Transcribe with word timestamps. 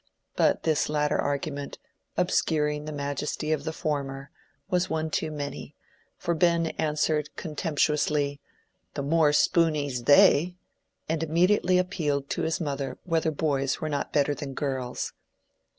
But 0.35 0.63
this 0.63 0.89
latter 0.89 1.19
argument, 1.19 1.77
obscuring 2.17 2.85
the 2.85 2.91
majesty 2.91 3.51
of 3.51 3.65
the 3.65 3.71
former, 3.71 4.31
was 4.67 4.89
one 4.89 5.11
too 5.11 5.29
many, 5.29 5.75
for 6.17 6.33
Ben 6.33 6.65
answered 6.79 7.29
contemptuously, 7.35 8.41
"The 8.95 9.03
more 9.03 9.31
spooneys 9.31 10.05
they!" 10.05 10.55
and 11.07 11.21
immediately 11.21 11.77
appealed 11.77 12.31
to 12.31 12.41
his 12.41 12.59
mother 12.59 12.97
whether 13.03 13.29
boys 13.29 13.79
were 13.79 13.89
not 13.89 14.11
better 14.11 14.33
than 14.33 14.55
girls. 14.55 15.13